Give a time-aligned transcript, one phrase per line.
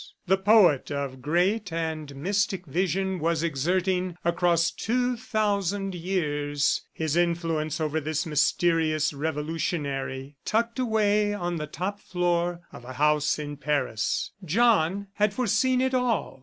[0.25, 7.79] The poet of great and mystic vision was exerting, across two thousand years, his influence
[7.79, 14.31] over this mysterious revolutionary, tucked away on the top floor of a house in Paris.
[14.43, 16.39] John had foreseen it all.